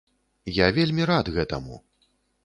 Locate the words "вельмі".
0.77-1.03